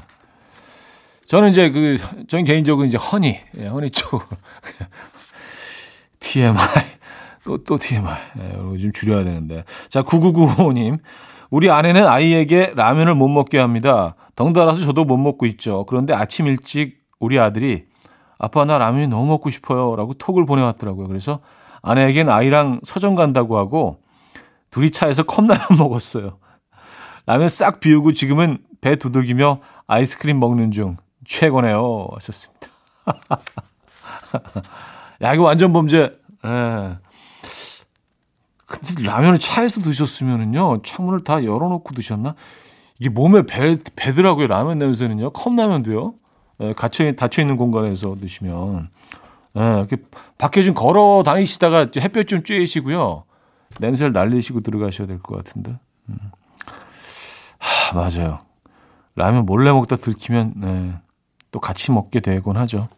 저는 1.27 1.51
이제 1.51 1.71
그, 1.71 1.97
저는 2.29 2.45
개인적으로 2.45 2.87
이제 2.87 2.99
허니, 2.99 3.41
예, 3.57 3.67
허니 3.67 3.91
쪽. 3.91 4.23
TMI. 6.21 6.59
또, 7.45 7.59
또 7.59 7.79
TMI. 7.79 8.17
예, 8.41 8.49
이거 8.55 8.77
좀 8.79 8.93
줄여야 8.93 9.25
되는데. 9.25 9.65
자, 9.89 10.03
9995님. 10.03 10.99
우리 11.51 11.71
아내는 11.71 12.07
아이에게 12.07 12.73
라면을 12.77 13.15
못 13.15 13.29
먹게 13.29 13.59
합니다. 13.59 14.15
덩달아서 14.37 14.81
저도 14.85 15.05
못 15.05 15.19
먹고 15.19 15.45
있죠. 15.47 15.85
그런데 15.87 16.15
아침 16.15 16.47
일찍 16.47 17.03
우리 17.21 17.39
아들이 17.39 17.85
아빠 18.39 18.65
나 18.65 18.79
라면이 18.79 19.09
너무 19.09 19.27
먹고 19.27 19.51
싶어요. 19.51 19.95
라고 19.95 20.15
톡을 20.15 20.47
보내왔더라고요. 20.47 21.09
그래서 21.09 21.41
아내에겐 21.83 22.31
아이랑 22.31 22.81
서점 22.85 23.17
간다고 23.17 23.59
하고 23.59 23.99
둘이 24.71 24.91
차에서 24.91 25.25
컵라면 25.25 25.61
먹었어요. 25.79 26.39
라면 27.27 27.49
싹 27.51 27.81
비우고 27.81 28.13
지금은 28.13 28.59
배 28.81 28.97
두들기며 28.97 29.61
아이스크림 29.87 30.41
먹는 30.41 30.71
중 30.71 30.97
최고네요. 31.27 32.09
하셨습니다. 32.15 32.69
야, 35.23 35.35
이거 35.35 35.45
완전 35.45 35.73
범죄. 35.73 36.17
예. 36.45 36.97
근데 38.73 39.03
라면을 39.03 39.39
차에서 39.39 39.83
드셨으면은요, 39.83 40.83
창문을 40.83 41.25
다 41.25 41.45
열어놓고 41.45 41.95
드셨나? 41.95 42.35
이게 42.99 43.11
몸에 43.11 43.43
배, 43.43 43.77
배더라고요, 43.97 44.47
라면 44.47 44.79
냄새는요. 44.79 45.31
컵라면도요. 45.31 46.15
예, 46.61 46.73
갇혀, 46.73 47.13
닫혀 47.13 47.43
있는 47.43 47.57
공간에서 47.57 48.17
드시면. 48.21 48.89
예, 49.59 49.61
이렇게 49.61 49.97
밖에 50.39 50.63
좀 50.65 50.75
걸어 50.75 51.23
다니시다가 51.25 51.89
햇볕 51.99 52.27
좀 52.29 52.43
쬐시고요. 52.43 53.25
냄새를 53.79 54.13
날리시고 54.13 54.61
들어가셔야 54.63 55.07
될 55.07 55.19
것 55.21 55.37
같은데. 55.37 55.79
음. 56.09 56.17
하, 57.59 57.95
맞아요. 57.95 58.41
라면 59.17 59.45
몰래 59.45 59.71
먹다 59.73 59.97
들키면, 59.97 60.55
네, 60.57 60.95
또 61.51 61.61
같이 61.61 61.93
먹게 61.93 62.21
되곤 62.21 62.57
하죠. 62.57 62.89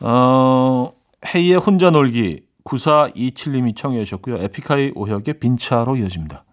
어, 0.00 0.90
헤이의 1.34 1.56
혼자 1.58 1.90
놀기 1.90 2.45
9427님이 2.66 3.74
청해 3.76 4.04
주셨고요. 4.04 4.38
에픽하이 4.38 4.92
오혁의 4.94 5.38
빈차로 5.38 5.96
이어집니다. 5.96 6.45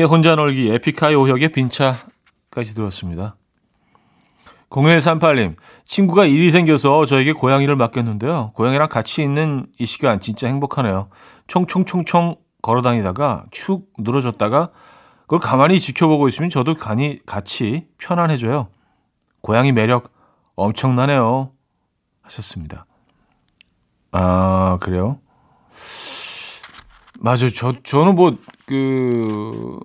헤이의 0.00 0.08
혼자 0.08 0.34
놀기 0.34 0.70
에픽하이 0.70 1.14
오혁의 1.14 1.50
빈차까지 1.50 2.74
들었습니다. 2.74 3.36
0138님, 4.70 5.56
친구가 5.84 6.24
일이 6.24 6.50
생겨서 6.50 7.04
저에게 7.06 7.32
고양이를 7.32 7.76
맡겼는데요. 7.76 8.52
고양이랑 8.54 8.88
같이 8.88 9.22
있는 9.22 9.66
이 9.78 9.84
시간 9.84 10.20
진짜 10.20 10.46
행복하네요. 10.46 11.10
총총총총 11.48 12.36
걸어 12.62 12.82
다니다가 12.82 13.44
축 13.50 13.88
늘어졌다가 13.98 14.70
그걸 15.22 15.38
가만히 15.38 15.80
지켜보고 15.80 16.28
있으면 16.28 16.50
저도 16.50 16.74
간이 16.74 17.20
같이 17.26 17.86
편안해져요. 17.98 18.68
고양이 19.42 19.72
매력 19.72 20.12
엄청나네요. 20.56 21.52
하셨습니다. 22.22 22.86
아, 24.12 24.78
그래요? 24.80 25.18
맞아요. 27.22 27.50
저, 27.50 27.74
저는 27.82 28.14
뭐, 28.14 28.36
그, 28.66 29.78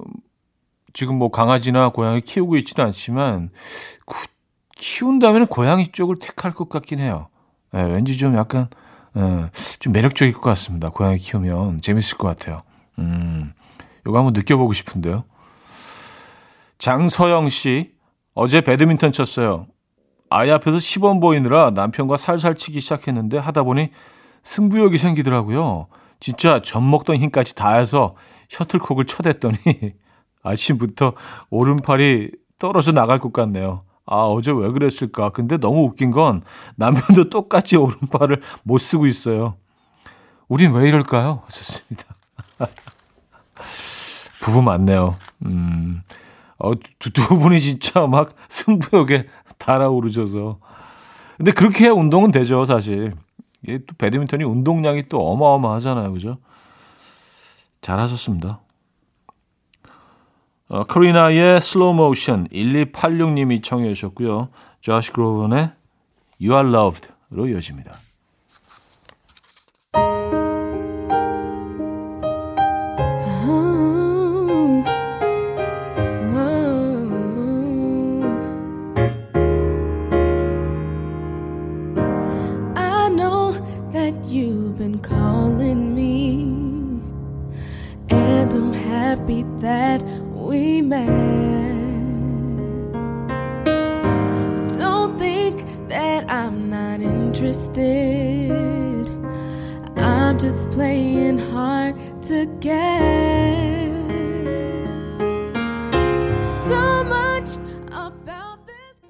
지금 0.93 1.17
뭐 1.17 1.29
강아지나 1.29 1.89
고양이 1.89 2.21
키우고 2.21 2.55
있지는 2.57 2.85
않지만, 2.87 3.49
구- 4.05 4.27
키운다면 4.77 5.47
고양이 5.47 5.91
쪽을 5.91 6.17
택할 6.19 6.53
것 6.53 6.69
같긴 6.69 6.99
해요. 6.99 7.27
예, 7.73 7.81
왠지 7.81 8.17
좀 8.17 8.35
약간, 8.35 8.67
예, 9.17 9.49
좀 9.79 9.91
매력적일 9.91 10.33
것 10.33 10.41
같습니다. 10.41 10.89
고양이 10.89 11.17
키우면 11.17 11.81
재밌을 11.81 12.17
것 12.17 12.27
같아요. 12.27 12.63
음, 12.99 13.53
이거 14.07 14.17
한번 14.17 14.31
느껴보고 14.33 14.71
싶은데요. 14.71 15.25
장서영 16.77 17.49
씨, 17.49 17.91
어제 18.33 18.61
배드민턴 18.61 19.11
쳤어요. 19.11 19.67
아이 20.29 20.49
앞에서 20.51 20.79
시범 20.79 21.19
보이느라 21.19 21.71
남편과 21.71 22.17
살살 22.17 22.55
치기 22.55 22.79
시작했는데 22.81 23.37
하다 23.37 23.63
보니 23.63 23.89
승부욕이 24.43 24.97
생기더라고요. 24.97 25.87
진짜 26.19 26.61
젖 26.61 26.81
먹던 26.81 27.17
힘까지 27.17 27.55
다해서 27.55 28.15
셔틀콕을 28.49 29.05
쳐댔더니 29.05 29.57
아침부터 30.43 31.13
오른팔이 31.49 32.31
떨어져 32.59 32.91
나갈 32.91 33.19
것 33.19 33.33
같네요. 33.33 33.83
아, 34.05 34.25
어제 34.25 34.51
왜 34.51 34.69
그랬을까? 34.71 35.29
근데 35.31 35.57
너무 35.57 35.83
웃긴 35.83 36.11
건 36.11 36.43
남편도 36.75 37.29
똑같이 37.31 37.75
오른팔을 37.75 38.41
못 38.63 38.77
쓰고 38.77 39.07
있어요. 39.07 39.55
우린 40.47 40.73
왜 40.73 40.87
이럴까요? 40.87 41.41
좋습니다. 41.49 42.05
부부 44.41 44.61
맞네요. 44.61 45.17
음, 45.45 46.03
어, 46.59 46.73
두, 46.99 47.11
두 47.11 47.39
분이 47.39 47.59
진짜 47.61 48.05
막 48.05 48.35
승부욕에 48.47 49.25
달아오르셔서. 49.57 50.59
근데 51.37 51.51
그렇게 51.51 51.85
해야 51.85 51.93
운동은 51.93 52.31
되죠, 52.31 52.63
사실. 52.65 53.13
이게 53.65 53.79
또 53.79 53.95
배드민턴이 53.97 54.43
운동량이 54.43 55.09
또 55.09 55.27
어마어마하잖아요. 55.31 56.13
그죠? 56.13 56.37
잘하셨습니다. 57.81 58.61
어, 60.67 60.83
크리나의 60.85 61.61
Slow 61.61 61.93
Motion 61.93 62.47
1286님이 62.49 63.63
청해 63.63 63.93
주셨고요. 63.93 64.49
조시 64.81 65.11
그로번의 65.11 65.71
You 66.39 66.55
Are 66.55 66.69
Loved로 66.69 67.47
이어집니다. 67.47 68.04
interested. 97.55 99.09
I'm 99.97 100.37
just 100.37 100.69
playing 100.71 101.39
hard 101.39 101.95
to 102.23 102.45
get. 102.59 103.95
So 106.43 107.03
much 107.05 107.57
about 107.87 108.59
this. 108.65 109.01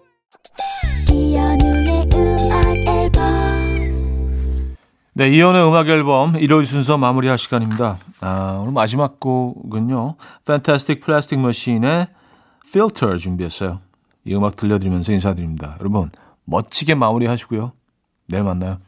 이연우의 1.12 2.10
음악 2.13 2.77
앨범. 2.88 3.23
네, 5.13 5.29
이연우의 5.29 5.67
음악 5.67 5.89
앨범 5.89 6.36
일요일 6.36 6.67
순서 6.67 6.97
마무리할 6.97 7.38
시간입니다. 7.38 7.97
아, 8.21 8.60
오늘 8.62 8.73
마지막 8.73 9.19
곡은요. 9.19 10.15
Fantastic 10.43 11.03
Plastic 11.03 11.39
Machine의 11.41 12.08
Filter 12.67 13.17
준비했어요. 13.17 13.79
이 14.25 14.36
음악 14.36 14.55
들려드리면서 14.55 15.13
인사드립니다. 15.13 15.77
여러분, 15.79 16.12
멋지게 16.45 16.95
마무리하시고요. 16.95 17.71
내일 18.27 18.43
만나요. 18.43 18.79